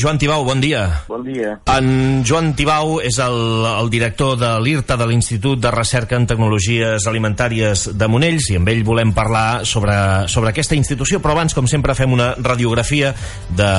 [0.00, 1.02] Joan Tibau, bon dia.
[1.08, 1.56] Bon dia.
[1.74, 7.08] En Joan Tibau és el, el director de l'IRTA, de l'Institut de Recerca en Tecnologies
[7.10, 9.98] Alimentàries de Monells, i amb ell volem parlar sobre,
[10.30, 13.10] sobre aquesta institució, però abans, com sempre, fem una radiografia
[13.50, 13.74] de,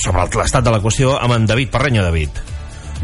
[0.00, 2.08] sobre l'estat de la qüestió amb en David Parrenya.
[2.08, 2.53] David.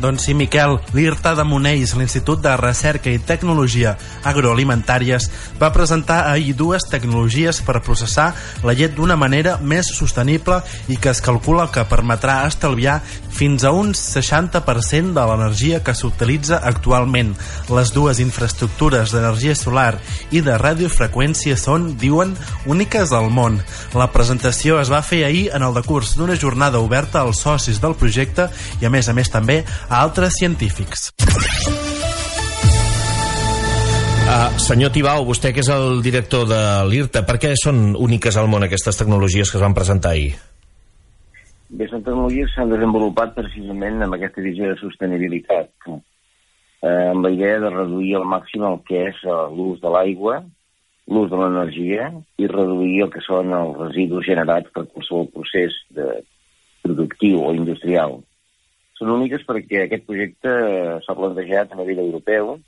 [0.01, 5.27] Doncs sí, Miquel, l'IRTA de Monells, l'Institut de Recerca i Tecnologia Agroalimentàries,
[5.61, 8.31] va presentar ahir dues tecnologies per processar
[8.65, 13.75] la llet d'una manera més sostenible i que es calcula que permetrà estalviar fins a
[13.77, 17.35] un 60% de l'energia que s'utilitza actualment.
[17.69, 19.99] Les dues infraestructures d'energia solar
[20.33, 22.33] i de radiofreqüència són, diuen,
[22.65, 23.61] úniques al món.
[23.93, 27.99] La presentació es va fer ahir en el decurs d'una jornada oberta als socis del
[28.01, 28.49] projecte
[28.81, 31.11] i, a més a més, també a altres científics.
[34.31, 38.47] Uh, senyor Tibau, vostè que és el director de l'IRTA, per què són úniques al
[38.47, 40.37] món aquestes tecnologies que es van presentar ahir?
[41.75, 47.35] Bé, són tecnologies que s'han desenvolupat precisament amb aquesta visió de sostenibilitat, eh, amb la
[47.35, 50.39] idea de reduir al màxim el que és uh, l'ús de l'aigua,
[51.11, 56.07] l'ús de l'energia i reduir el que són els residus generats per qualsevol procés de
[56.87, 58.21] productiu o industrial
[59.01, 62.59] són úniques perquè aquest projecte eh, s'ha plantejat a nivell europeu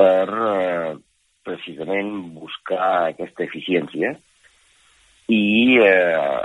[0.00, 0.94] per eh,
[1.44, 4.14] precisament buscar aquesta eficiència
[5.28, 6.40] i eh,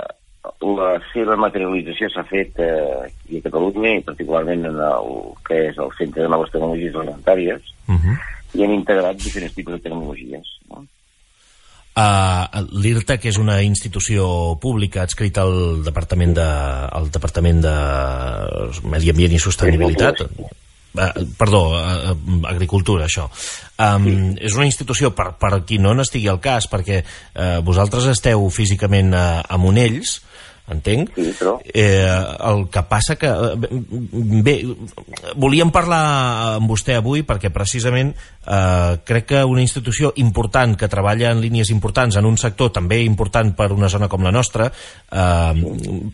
[0.60, 5.14] la seva materialització s'ha fet eh, aquí a Catalunya i particularment en el
[5.48, 8.18] que és el Centre de Noves Tecnologies Alimentàries uh -huh.
[8.54, 10.58] i han integrat diferents tipus de tecnologies.
[10.68, 10.84] No?
[11.94, 14.26] Uh, L'IRTA, que és una institució
[14.58, 16.46] pública adscrita al Departament de,
[16.90, 17.74] al Departament de
[18.90, 21.04] Medi Ambient i Sostenibilitat, uh,
[21.38, 22.16] perdó, uh,
[22.50, 23.28] agricultura, això.
[23.78, 24.16] Um, sí.
[24.50, 29.14] És una institució, per, per qui no n'estigui al cas, perquè uh, vosaltres esteu físicament
[29.14, 30.16] a, a Monells,
[30.70, 31.10] entenc.
[31.14, 31.58] Sí, però...
[31.74, 32.08] Eh,
[32.48, 33.28] el que passa que...
[33.28, 33.80] Eh,
[34.44, 34.54] bé,
[35.36, 36.00] volíem parlar
[36.56, 41.72] amb vostè avui perquè precisament eh, crec que una institució important que treballa en línies
[41.74, 45.62] importants en un sector també important per una zona com la nostra eh,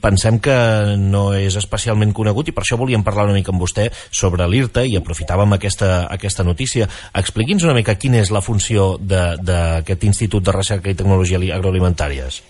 [0.02, 0.58] pensem que
[0.98, 4.84] no és especialment conegut i per això volíem parlar una mica amb vostè sobre l'IRTA
[4.86, 6.88] i aprofitàvem aquesta, aquesta notícia.
[7.14, 12.42] Expliqui'ns una mica quina és la funció d'aquest Institut de Recerca i Tecnologia Agroalimentàries.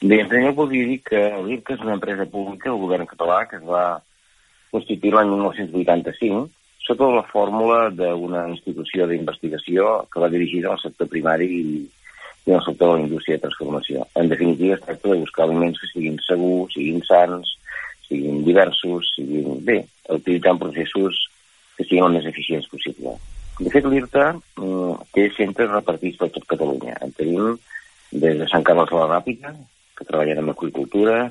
[0.00, 3.58] Bé, en primer voldria dir que l'IRCA és una empresa pública del govern català que
[3.60, 4.00] es va
[4.72, 6.48] constituir l'any 1985
[6.86, 11.64] sota la fórmula d'una institució d'investigació que va dirigida al sector primari i,
[12.48, 14.06] i al sector de la indústria de transformació.
[14.18, 17.56] En definitiva, es tracta de buscar aliments que siguin segurs, siguin sants,
[18.08, 19.60] siguin diversos, siguin...
[19.64, 21.26] bé, utilitzant processos
[21.76, 23.14] que siguin el més eficients possible.
[23.60, 26.96] De fet, l'IRTA mm, té centres repartits per tot Catalunya.
[27.04, 27.54] En tenim
[28.12, 29.54] des de Sant Carles de la Ràpita,
[29.96, 31.30] que treballen en aquicultura,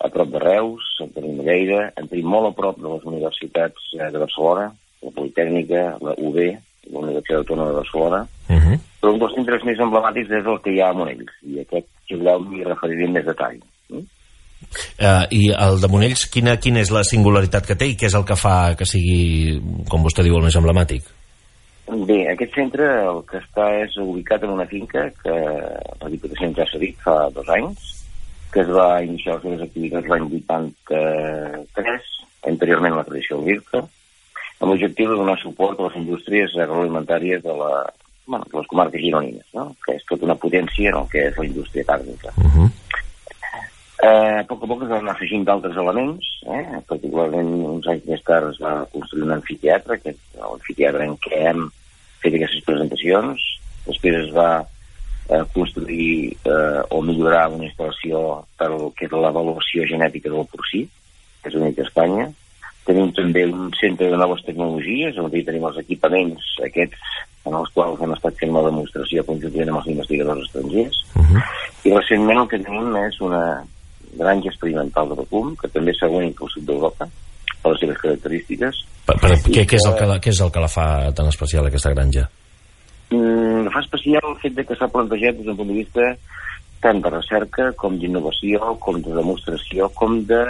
[0.00, 3.04] a prop de Reus, en tenim a Lleida, en tenim molt a prop de les
[3.08, 4.70] universitats eh, de Barcelona,
[5.02, 6.40] la Politècnica, la UB,
[6.92, 8.78] la Universitat Autònoma de Barcelona, uh -huh.
[9.00, 11.88] però un dels centres més emblemàtics és el que hi ha a Monells, i aquest,
[12.10, 13.58] voleu, m'hi referiré més detall.
[14.96, 18.14] Uh, I el de Monells, quina, quina és la singularitat que té i què és
[18.14, 21.02] el que fa que sigui, com vostè diu, el més emblemàtic?
[21.86, 25.34] Bé, aquest centre el que està és ubicat en una finca que
[26.00, 27.92] la Diputació ja s'ha dit fa dos anys,
[28.52, 32.08] que es va iniciar les seves activitats l'any 83,
[32.50, 33.84] anteriorment la tradició l'IRCA,
[34.58, 37.84] amb l'objectiu de donar suport a les indústries agroalimentàries de, la,
[38.26, 39.68] bueno, de les comarques gironines, no?
[39.84, 42.34] que és tota una potència en el que és la indústria càrnica.
[42.36, 42.68] Uh -huh.
[43.96, 46.64] Eh, a poc a poc es van afegint d'altres elements, eh?
[46.88, 51.38] particularment uns anys més tard es va construir un anfiteatre, que és l'anfiteatre en què
[51.48, 51.62] hem
[52.20, 53.44] fet aquestes presentacions,
[53.86, 59.86] després es va eh, construir eh, o millorar una instal·lació per al que és l'avaluació
[59.88, 60.82] genètica del porcí,
[61.40, 62.26] que és únic a Espanya.
[62.86, 68.02] Tenim també un centre de noves tecnologies, on tenim els equipaments aquests en els quals
[68.02, 71.00] hem estat fent la demostració conjuntament amb els investigadors estrangers.
[71.14, 71.42] Uh -huh.
[71.86, 73.42] I recentment el que tenim és una
[74.18, 77.08] granja experimental de vacum, que també és única al sud d'Europa,
[77.62, 78.80] per les seves característiques.
[79.06, 80.86] Per, per, què, què, és el que la, què és el que la fa
[81.16, 82.26] tan especial, aquesta granja?
[83.10, 86.08] Mm, fa especial el fet de que s'ha plantejat des d'un punt de vista
[86.82, 90.42] tant de recerca com d'innovació, com de demostració, com de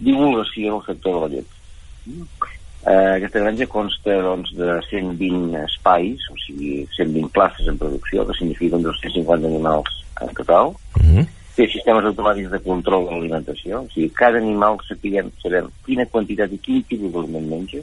[0.00, 1.60] divulgació del sector de la llet.
[2.06, 2.56] Mm.
[2.80, 8.36] Uh, aquesta granja consta doncs, de 120 espais, o sigui, 120 places en producció, que
[8.38, 10.72] signifiquen 250 animals en total.
[10.96, 15.68] Mm -hmm té sistemes automàtics de control de l'alimentació, o sigui, cada animal sapiguem, sabem
[15.86, 17.82] quina quantitat i quin tipus d'aliment menja,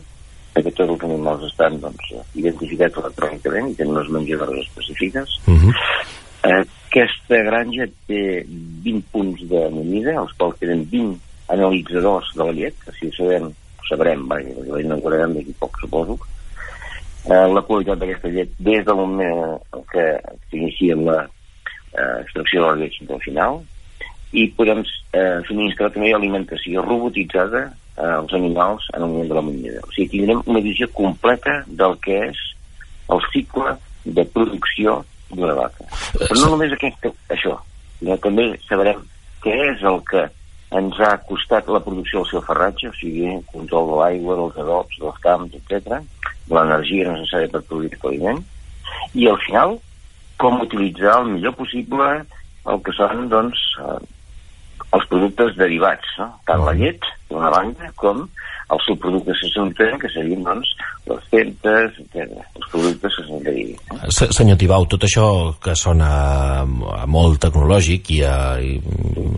[0.56, 5.38] perquè tots els animals estan doncs, identificats electrònicament i tenen unes menjadores específiques.
[5.46, 5.74] Uh -huh.
[6.48, 11.18] Aquesta granja té 20 punts de menida, els quals tenen 20
[11.50, 15.54] analitzadors de la llet, que si ho sabem, ho sabrem, vaja, perquè la inaugurarem d'aquí
[15.60, 16.18] poc, suposo,
[17.30, 20.06] eh, la qualitat d'aquesta llet des del moment en què
[20.50, 21.28] s'inicia la
[21.98, 23.60] eh, extracció de fins al final,
[24.36, 29.46] i podem eh, subministrar també alimentació robotitzada eh, als animals en el moment de la
[29.50, 29.84] munyida.
[29.84, 32.42] O sigui, tindrem una visió completa del que és
[33.14, 35.00] el cicle de producció
[35.30, 35.88] d'una vaca.
[36.16, 37.56] Però no només aquest, això,
[38.00, 39.00] sinó també sabrem
[39.44, 40.28] què és el que
[40.78, 45.00] ens ha costat la producció del seu ferratge, o sigui, control de l'aigua, dels adobs,
[45.00, 46.02] dels camps, etc,
[46.52, 48.42] l'energia necessària per produir aquest aliment,
[49.16, 49.78] i al final,
[50.42, 52.10] com utilitzar el millor possible
[52.68, 54.00] el que són, doncs, eh,
[54.94, 56.30] els productes derivats, no?
[56.48, 58.28] tant la llet, d'una banda, com
[58.68, 60.74] els subproductes que s'obtenen, que serien, doncs,
[61.08, 62.34] les fentes, etc.
[62.60, 63.78] Els productes que derivin.
[63.96, 64.28] Eh?
[64.36, 65.28] Senyor Tibau, tot això
[65.64, 66.10] que sona
[67.08, 68.75] molt tecnològic i, a, i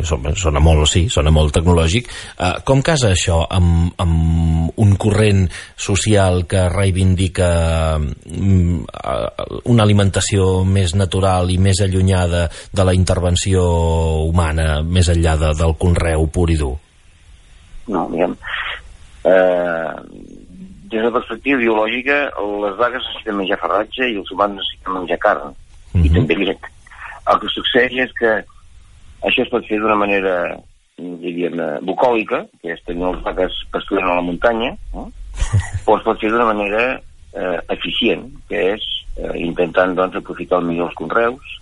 [0.08, 5.46] sona molt, sí, sona molt tecnològic, eh, com casa això amb, amb un corrent
[5.78, 7.52] social que reivindica
[8.00, 8.82] mm,
[9.70, 13.66] una alimentació més natural i més allunyada de la intervenció
[14.25, 16.75] humana, més enllà de, del conreu pur i dur?
[17.90, 18.36] No, diguem,
[19.24, 19.94] eh,
[20.89, 22.18] des de perspectiva biològica,
[22.63, 26.06] les vaques necessiten menjar ferratge i els humans necessiten menjar carn, mm -hmm.
[26.06, 26.71] i també llet.
[27.30, 28.31] El que succeeix és que
[29.21, 30.57] això es pot fer d'una manera,
[30.98, 35.12] diríem, eh, bucòlica, que és tenir les vaques pasturant a la muntanya, no?
[35.88, 37.01] o es pot fer d'una manera
[37.33, 38.83] eh, eficient, que és
[39.18, 41.60] eh, intentant doncs, aprofitar el millor els conreus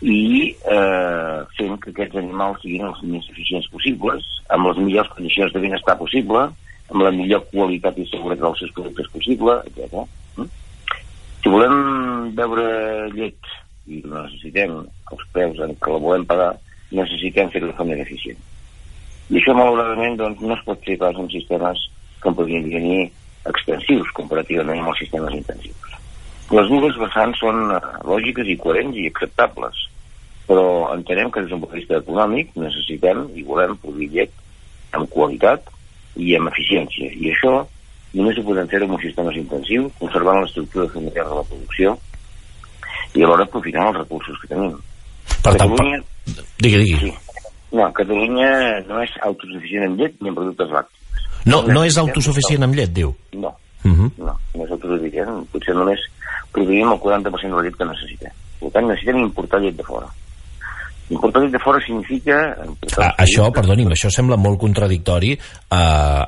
[0.00, 5.52] i eh, fent que aquests animals siguin els més eficients possibles, amb les millors condicions
[5.52, 6.48] de benestar possible,
[6.90, 10.04] amb la millor qualitat i seguretat dels seus productes possible, etc.
[10.36, 10.48] Mm?
[11.40, 11.76] Si volem
[12.36, 12.66] beure
[13.14, 13.54] llet
[13.90, 16.52] i necessitem els preus en què la volem pagar,
[16.94, 18.38] necessitem fer-ho de forma eficient.
[19.30, 21.86] I això, malauradament, doncs, no es pot fer pas en sistemes
[22.20, 23.06] com podrien dir
[23.48, 25.96] extensius comparativament amb els sistemes intensius.
[26.50, 29.84] Les dues vessants són eh, lògiques i coherents i acceptables,
[30.48, 34.34] però entenem que des d'un punt de vista econòmic necessitem i volem produir llet
[34.98, 35.70] amb qualitat
[36.16, 37.10] i amb eficiència.
[37.14, 37.54] I això
[38.18, 41.96] només ho podem fer amb un sistema intensiu, conservant l'estructura familiar de la producció
[43.14, 44.76] i alhora aprofitant els recursos que tenim.
[45.40, 46.00] Per Catalunya...
[46.26, 46.46] Per...
[46.62, 47.10] Digui, digui.
[47.10, 47.40] Sí.
[47.70, 48.50] No, Catalunya
[48.88, 51.26] no és autosuficient en llet ni en productes làctics.
[51.46, 53.14] No, no és autosuficient en llet, diu?
[53.32, 54.06] No, uh mhm.
[54.06, 54.26] -huh.
[54.26, 55.46] no, no és autosuficient.
[55.52, 56.00] Potser només
[56.52, 58.32] produïm el 40% de la llet que necessitem.
[58.60, 60.06] Per tant, necessitem importar llet de fora.
[61.10, 62.36] Importar de fora significa...
[63.02, 65.78] Ah, això, perdoni'm, això sembla molt contradictori eh,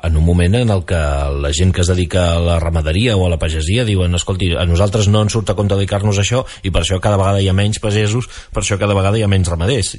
[0.03, 0.99] en un moment en el que
[1.39, 4.65] la gent que es dedica a la ramaderia o a la pagesia diuen, escolti, a
[4.67, 7.47] nosaltres no ens surt a compte dedicar-nos a això i per això cada vegada hi
[7.47, 9.93] ha menys pagesos, per això cada vegada hi ha menys ramaders.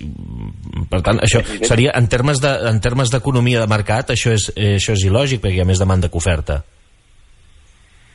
[0.93, 4.75] Per tant, això seria, en termes de, en termes d'economia de mercat, això és, eh,
[4.77, 6.61] això és il·lògic, perquè hi ha més demanda que oferta.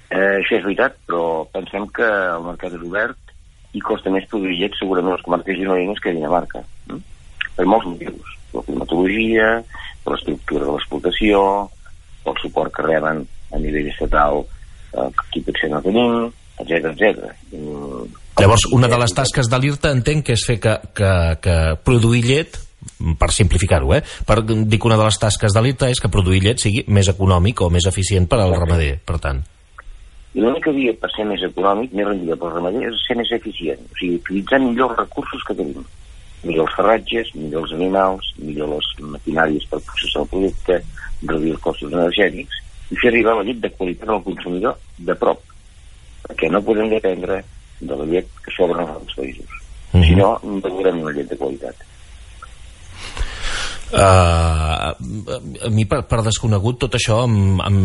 [0.10, 3.29] Eh, això és veritat, però pensem que el mercat és obert
[3.78, 7.00] i costa més produir llet segurament les comarques gironines que a Dinamarca eh?
[7.56, 9.50] per molts motius la climatologia,
[10.04, 11.42] per l'estructura de l'explotació
[12.24, 13.22] pel suport que reben
[13.54, 16.16] a nivell estatal eh, que potser no tenim
[16.60, 17.30] etc etc.
[17.54, 18.08] Mm,
[18.40, 21.14] Llavors, una de les tasques de l'IRTA entenc que és fer que, que,
[21.44, 22.58] que produir llet
[23.20, 24.02] per simplificar-ho, eh?
[24.26, 27.62] Per que una de les tasques de l'IRTA és que produir llet sigui més econòmic
[27.62, 29.44] o més eficient per al ramader, per tant.
[30.34, 33.82] I l'única via per ser més econòmic, més rendible pel ramader, és ser més eficient.
[33.90, 35.86] O sigui, utilitzar millor els recursos que tenim.
[36.44, 40.80] Millor els ferratges, millor els animals, millor les maquinàries per processar el producte,
[41.24, 44.78] reduir els costos energètics i fer arribar la llet de qualitat al consumidor
[45.10, 45.42] de prop.
[46.28, 47.42] Perquè no podem dependre
[47.80, 49.50] de la llet que sobra en els països.
[49.92, 50.08] Mm -hmm.
[50.08, 51.76] Si no, no veurem una llet de qualitat.
[53.90, 54.94] Uh,
[55.66, 57.80] a mi per, per desconegut tot això em, em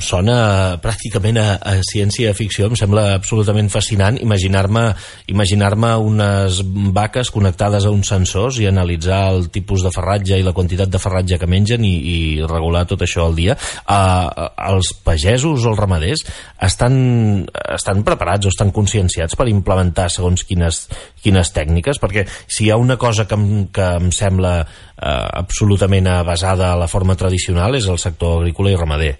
[0.00, 4.86] sona pràcticament a, a ciència-ficció em sembla absolutament fascinant imaginar-me
[5.28, 6.62] imaginar unes
[6.96, 11.00] vaques connectades a uns sensors i analitzar el tipus de ferratge i la quantitat de
[11.02, 13.56] ferratge que mengen i, i regular tot això al dia.
[13.84, 16.24] Uh, els pagesos o els ramaders
[16.62, 20.86] estan, estan preparats o estan conscienciats per implementar segons quines,
[21.22, 22.00] quines tècniques?
[22.00, 24.58] Perquè si hi ha una cosa que em, que em sembla
[24.96, 29.14] absolutament basada a la forma tradicional és el sector agrícola i ramader.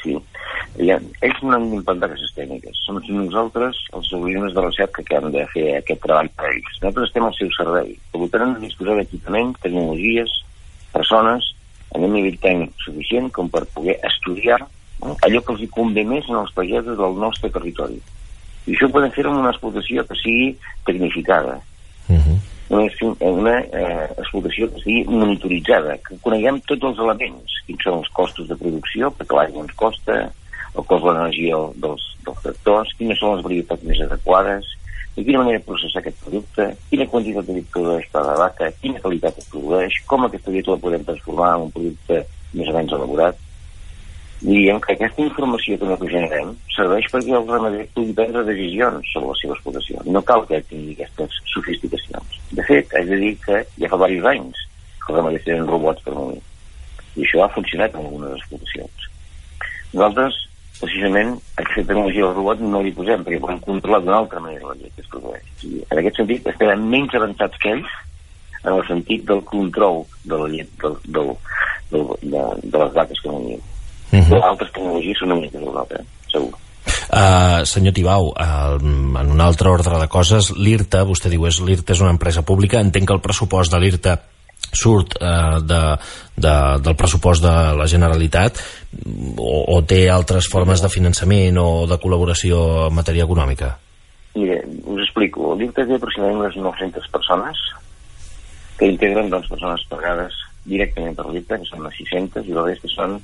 [0.00, 0.16] Sí,
[0.80, 2.78] ja, ells no han d'implantar aquestes tècniques.
[2.86, 6.78] Som nosaltres, els organismes de recerca, que hem de fer aquest treball per ells.
[6.80, 7.92] Nosaltres estem al seu servei.
[8.12, 10.32] Per tant, disposar d'equipament, tecnologies,
[10.94, 11.50] persones,
[11.92, 15.12] en un nivell tècnic suficient com per poder estudiar no?
[15.26, 18.00] allò que els hi convé més en els pagesos del nostre territori.
[18.64, 20.48] I això ho podem fer amb una explotació que sigui
[20.88, 21.58] tecnificada.
[22.08, 22.40] Uh -huh
[22.72, 28.12] una, una eh, explotació que sigui monitoritzada, que coneguem tots els elements, quins són els
[28.16, 30.20] costos de producció, perquè l'aigua ens costa,
[30.72, 34.70] el cost de l'energia dels, dels tractors, quines són les varietats més adequades,
[35.12, 39.48] de quina manera processar aquest producte, quina quantitat de produeix cada vaca, quina qualitat es
[39.52, 42.22] produeix, com aquesta llet la podem transformar en un producte
[42.56, 43.48] més o menys elaborat.
[44.42, 49.30] Diríem que aquesta informació que nosaltres generem serveix perquè el ramader pugui prendre decisions sobre
[49.30, 50.02] la seva explotació.
[50.16, 52.40] No cal que tingui aquestes sofisticacions.
[52.50, 54.64] De fet, haig de dir que ja fa diversos anys
[55.04, 56.42] que els ramaders tenen robots per morir.
[57.14, 59.08] I això ha funcionat en algunes explotacions.
[59.92, 60.42] Nosaltres,
[60.80, 64.78] precisament, aquesta tecnologia del robot no li posem perquè podem controlar d'una altra manera la
[64.80, 65.66] llet que es produeix.
[65.70, 67.98] I en aquest sentit, estem menys avançats que ells
[68.64, 71.36] en el sentit del control de la llet del, del,
[71.94, 73.68] del, de, de les vaques que morim
[74.12, 74.42] Uh -huh.
[74.44, 76.04] Altres tecnologies són una mica d'Europa, eh?
[76.30, 76.52] segur.
[77.12, 78.76] Uh, senyor Tibau, uh,
[79.20, 82.80] en un altre ordre de coses, l'IRTA, vostè diu, és l'IRTA és una empresa pública,
[82.80, 84.18] entenc que el pressupost de l'IRTA
[84.72, 85.80] surt uh, de,
[86.36, 88.56] de, del pressupost de la Generalitat
[89.36, 93.76] o, o té altres formes de finançament o de col·laboració en matèria econòmica?
[94.34, 95.52] Mire, us explico.
[95.58, 97.60] L'IRTA té aproximadament unes 900 persones
[98.78, 100.32] que integren doncs, persones pagades
[100.64, 103.20] directament per l'IRTA, que són unes 600, i la resta són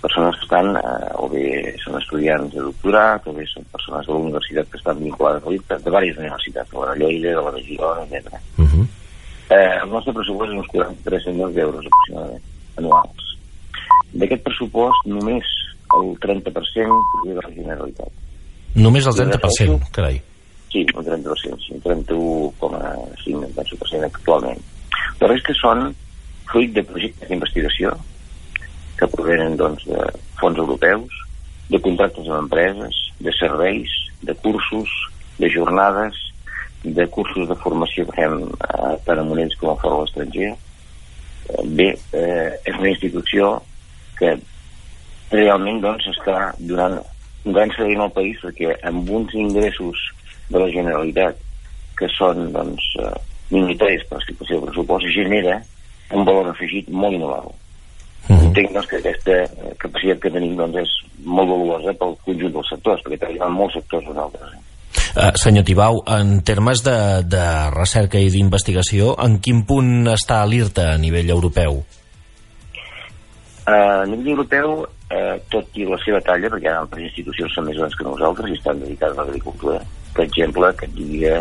[0.00, 4.12] persones que estan, eh, o bé són estudiants de doctorat, o bé són persones de
[4.12, 7.42] la universitat que estan vinculades a l'IPTA, de diverses universitats, de la de Lleida, de
[7.46, 8.40] la de Girona, etc.
[8.58, 8.86] Uh -huh.
[9.50, 12.42] eh, el nostre pressupost és uns 43 milions d'euros aproximadament,
[12.76, 13.24] anuals.
[14.12, 15.44] D'aquest pressupost, només
[15.96, 18.12] el 30% prové de la Generalitat.
[18.74, 20.22] Només el 30%, carai.
[20.70, 24.60] Sí, el 30%, sí, el 31,5% penso per cent actualment.
[25.20, 25.94] La resta són
[26.50, 27.96] fruit de projectes d'investigació
[28.98, 30.04] que provenen doncs, de
[30.40, 31.14] fons europeus,
[31.68, 34.90] de contractes amb empreses, de serveis, de cursos,
[35.38, 36.16] de jornades,
[36.82, 40.54] de cursos de formació que fem eh, tant a Monells com a fora l'estranger.
[41.78, 43.54] Bé, eh, és una institució
[44.18, 44.34] que
[45.32, 46.98] realment doncs, està donant
[47.44, 50.02] un gran servei al país perquè amb uns ingressos
[50.48, 51.40] de la Generalitat
[51.98, 53.14] que són doncs, eh,
[53.50, 55.58] minoritaris per la situació del pressupost genera
[56.14, 57.54] un valor afegit molt innovable.
[58.28, 58.46] Uh -huh.
[58.48, 59.36] Entenc doncs, que aquesta
[59.78, 60.90] capacitat que tenim doncs, és
[61.24, 64.56] molt valuosa pel conjunt dels sectors, perquè tenim molts sectors nosaltres.
[65.16, 70.92] Uh, senyor Tibau, en termes de, de recerca i d'investigació, en quin punt està l'IRTA
[70.94, 71.80] a nivell europeu?
[73.68, 77.66] Uh, a nivell europeu, uh, tot i la seva talla, perquè ha altres institucions són
[77.70, 79.80] més grans que nosaltres i estan dedicades a l'agricultura.
[80.14, 81.40] Per exemple, que diria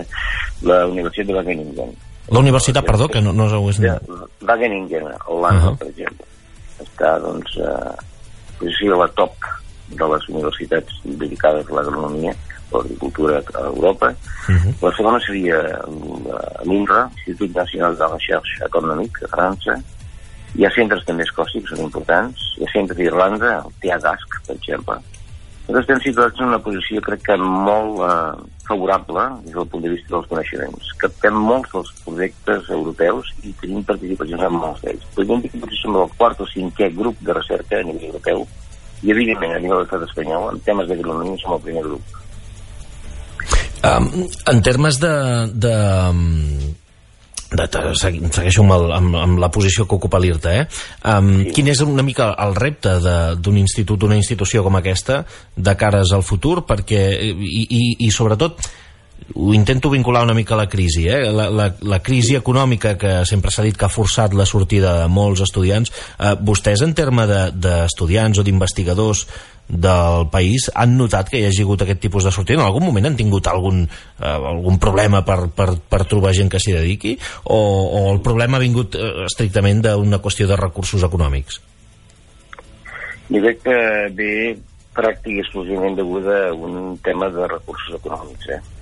[0.63, 1.94] la Universitat de Wageningen.
[2.32, 3.79] La universitat, perdó, que no, no és...
[3.84, 3.94] De
[4.48, 5.77] Wageningen, Holanda, uh -huh.
[5.77, 6.37] per exemple
[6.84, 7.96] està doncs, eh,
[8.60, 9.34] posició a la top
[9.88, 12.34] de les universitats dedicades a l'agronomia
[12.72, 14.13] o l'agricultura a Europa.
[14.50, 14.74] Uh -huh.
[14.81, 15.60] La segona seria
[16.63, 19.81] l'INRA, Institut Nacional de Recherche Econòmic, a França.
[20.55, 22.38] Hi ha centres també a Escòcia, que són importants.
[22.57, 24.96] Hi ha centres d'Irlanda, el TIAGASC, per exemple.
[25.67, 29.93] Nosaltres estem situats en una posició, crec que molt eh, favorable des del punt de
[29.93, 30.91] vista dels coneixements.
[31.01, 35.09] Captem molts dels projectes europeus i tenim participacions en molts d'ells.
[35.15, 38.45] Podríem dir que som el quart o cinquè grup de recerca a nivell europeu
[39.03, 42.15] i, evidentment, a nivell de l'estat espanyol, en temes d'agronomia som el primer grup.
[43.88, 44.07] Um,
[44.51, 45.13] en termes de,
[45.53, 45.75] de,
[47.51, 50.65] de, de, segueixo amb, el, amb, amb la posició que ocupa l'IRTA eh?
[51.13, 51.53] um, sí.
[51.55, 52.97] quin és una mica el repte
[53.39, 55.21] d'un institut, d'una institució com aquesta
[55.55, 58.59] de cares al futur perquè, i, i, i sobretot
[59.36, 61.31] ho intento vincular una mica a la crisi eh?
[61.31, 65.12] la, la, la crisi econòmica que sempre s'ha dit que ha forçat la sortida de
[65.12, 69.27] molts estudiants eh, vostès en terme d'estudiants de, o d'investigadors
[69.67, 72.62] del país han notat que hi hagi hagut aquest tipus de sortida?
[72.62, 76.62] En algun moment han tingut algun, eh, algun problema per, per, per trobar gent que
[76.63, 77.17] s'hi dediqui?
[77.43, 81.59] O, o el problema ha vingut eh, estrictament d'una qüestió de recursos econòmics?
[83.27, 83.77] Jo crec que
[84.15, 84.31] ve
[84.95, 88.47] pràctic exclusivament deguda a un tema de recursos econòmics.
[88.55, 88.76] Eh?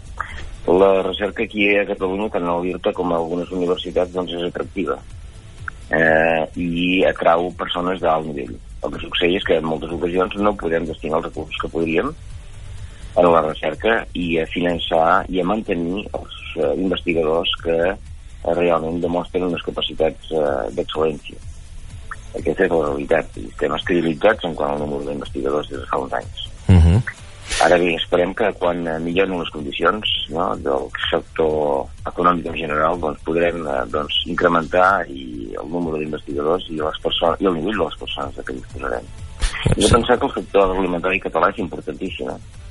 [0.68, 4.98] La recerca aquí a Catalunya, tant a l'IRTA com a algunes universitats, doncs és atractiva
[5.94, 8.56] eh, i atrau persones d'alt nivell
[8.86, 12.12] el que succeeix és que en moltes ocasions no podem destinar els recursos que podríem
[13.16, 18.00] a la recerca i a finançar i a mantenir els uh, investigadors que uh,
[18.60, 21.40] realment demostren unes capacitats uh, d'excel·lència.
[22.36, 23.38] Aquesta és la realitat.
[23.40, 26.44] Estem estabilitzats en quant al número d'investigadors des de fa uns anys.
[26.68, 27.00] Uh -huh.
[27.66, 33.24] Ara bé, esperem que quan milloren les condicions no, del sector econòmic en general doncs
[33.26, 37.88] podrem eh, doncs, incrementar i el número d'investigadors i, les persones, i el nivell de
[37.88, 39.10] les persones de què disposarem.
[39.40, 39.80] Sí.
[39.82, 42.30] Jo pensar que el sector agroalimentari català és importantíssim.
[42.36, 42.62] Eh?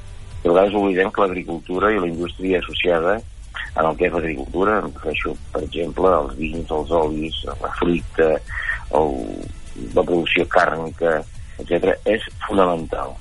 [0.45, 4.79] Però a vegades oblidem que l'agricultura i la indústria associada en el que és l'agricultura,
[4.79, 8.31] em refereixo, per exemple, als vins, als olis, la fruita,
[9.01, 9.15] el,
[9.99, 11.19] la producció càrnica,
[11.59, 13.17] etc., és fonamental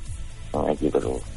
[0.53, 1.32] no, aquí a Catalunya.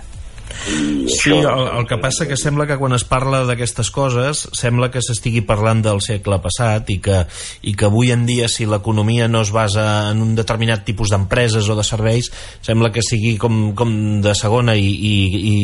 [0.66, 4.46] I sí, això, el, el que passa que sembla que quan es parla d'aquestes coses
[4.56, 7.22] sembla que s'estigui parlant del segle passat i que,
[7.66, 11.68] i que avui en dia si l'economia no es basa en un determinat tipus d'empreses
[11.68, 12.30] o de serveis
[12.66, 13.92] sembla que sigui com, com
[14.24, 15.56] de segona i, i, i,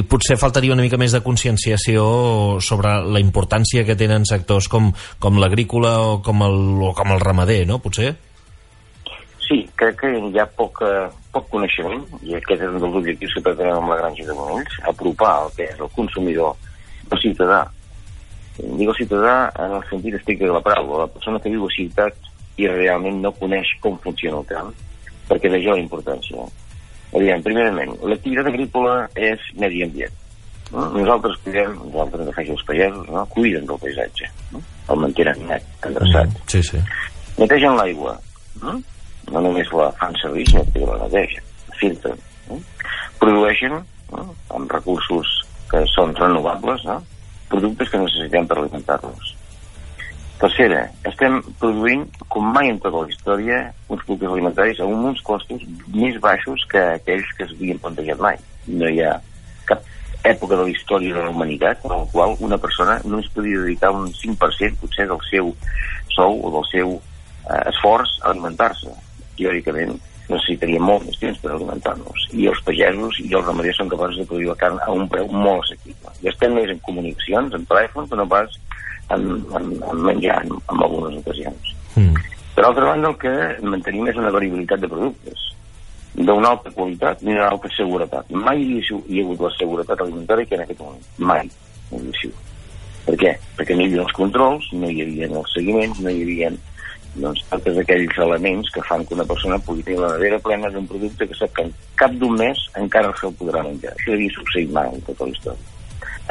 [0.00, 2.04] i potser faltaria una mica més de conscienciació
[2.60, 7.20] sobre la importància que tenen sectors com, com l'agrícola o, com el, o com el
[7.20, 7.80] ramader, no?
[7.82, 8.14] Potser?
[9.42, 13.44] Sí, crec que hi ha poca, poc coneixement, i aquest és un dels objectius que
[13.46, 16.56] pretenem amb la granja de Monells, apropar el que és el consumidor,
[17.08, 17.62] el ciutadà.
[18.58, 21.72] Dic el ciutadà en el sentit estricte de la paraula, la persona que viu a
[21.72, 24.74] ciutat i realment no coneix com funciona el camp,
[25.30, 26.44] perquè d'això la importància.
[27.16, 30.20] Aviam, primerament, l'activitat agrícola és medi ambient.
[30.72, 30.86] No?
[30.94, 33.24] Nosaltres cuidem, nosaltres refereixo els pagesos, no?
[33.32, 34.62] cuiden del paisatge, no?
[34.92, 36.32] el mantenen net, endreçat.
[36.32, 36.80] Mm, sí, sí.
[37.40, 38.16] Netegen l'aigua,
[38.62, 38.78] no?
[39.30, 41.44] No només la fan servir, sinó que la netegen,
[41.78, 42.18] filtren.
[42.48, 42.58] No?
[43.20, 43.78] Produeixen,
[44.12, 44.26] no?
[44.54, 45.30] amb recursos
[45.70, 46.98] que són renovables, no?
[47.52, 49.34] productes que necessitem per alimentar-nos.
[50.42, 55.62] Tercera, estem produint, com mai en tota la història, uns productes alimentaris a uns costos
[55.94, 58.40] més baixos que aquells que s'havien plantejat mai.
[58.66, 59.12] No hi ha
[59.68, 59.84] cap
[60.26, 63.62] època de la història de la humanitat en la qual una persona no es podia
[63.62, 65.54] dedicar un 5% potser del seu
[66.16, 68.92] sou o del seu eh, esforç a alimentar-se
[69.38, 69.94] teòricament
[70.30, 72.26] necessitaríem molt més temps per alimentar-nos.
[72.32, 75.28] I els pagesos i els ramaders són capaços de produir la carn a un preu
[75.32, 76.12] molt assequible.
[76.22, 78.54] I estem més en comunicacions, en telèfon, que no pas
[79.12, 79.26] en,
[79.58, 81.74] en, en menjar en, en algunes ocasions.
[81.96, 82.22] Mm.
[82.56, 83.34] Per altra banda, el que
[83.66, 85.48] mantenim és una variabilitat de productes
[86.12, 88.32] d'una alta qualitat i d'una alta seguretat.
[88.36, 91.06] Mai hi ha hagut la seguretat alimentària que en aquest moment.
[91.18, 91.48] Mai.
[91.92, 92.32] No hi ha
[93.02, 93.32] per què?
[93.58, 96.52] Perquè no hi havia els controls, no hi havia els seguiments, no hi havia
[97.14, 100.86] doncs, tots aquells elements que fan que una persona pugui tenir la nevera plena d'un
[100.88, 103.92] producte que sap que en cap d'un mes encara se'l podrà menjar.
[103.98, 105.68] Això havia succeït mai en tota la història.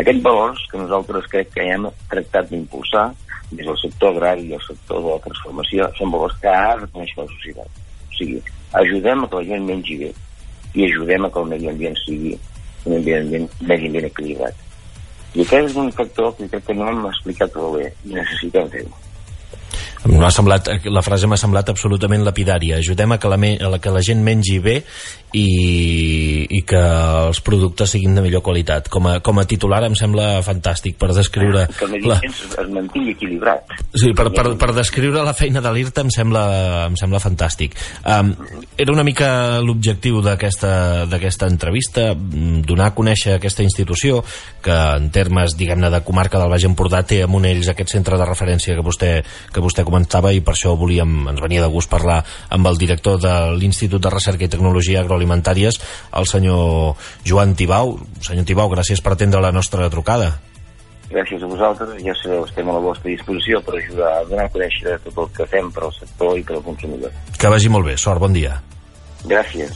[0.01, 3.11] Aquests valors que nosaltres crec que hem tractat d'impulsar
[3.51, 6.89] des del sector agrari i el sector de la transformació són valors que ha de
[6.95, 7.81] conèixer la societat.
[8.07, 8.41] O sigui,
[8.81, 10.11] ajudem a que la gent mengi bé
[10.73, 12.33] i ajudem a que el medi ambient sigui
[12.85, 14.67] un ambient, medi ambient equilibrat.
[15.35, 18.71] I aquest és un factor que crec que no hem explicat prou bé i necessitem
[18.71, 19.10] fer-ho.
[20.09, 22.79] M'ha semblat, la frase m'ha semblat absolutament lapidària.
[22.81, 24.79] Ajudem a que la, a que la gent mengi bé
[25.37, 26.79] i, i que
[27.27, 28.89] els productes siguin de millor qualitat.
[28.91, 31.67] Com a, com a titular em sembla fantàstic per descriure...
[31.77, 32.17] Que el la...
[32.25, 33.71] es mantingui equilibrat.
[33.93, 36.43] Sí, per, per, per descriure la feina de l'IRTA em, sembla,
[36.89, 37.77] em sembla fantàstic.
[38.01, 38.33] Um,
[38.81, 44.23] era una mica l'objectiu d'aquesta entrevista, donar a conèixer aquesta institució
[44.65, 48.27] que en termes, diguem-ne, de comarca del Baix Empordà té a Monells aquest centre de
[48.27, 49.13] referència que vostè,
[49.53, 53.19] que vostè comentava i per això volíem, ens venia de gust parlar amb el director
[53.19, 55.81] de l'Institut de Recerca i Tecnologia Agroalimentàries,
[56.15, 56.95] el senyor
[57.27, 57.97] Joan Tibau.
[58.23, 60.31] Senyor Tibau, gràcies per atendre la nostra trucada.
[61.11, 64.53] Gràcies a vosaltres, ja sabeu, estem a la vostra disposició per ajudar a donar a
[64.53, 67.11] conèixer tot el que fem per al sector i per al consumidor.
[67.35, 68.55] Que vagi molt bé, sort, bon dia.
[69.27, 69.75] Gràcies.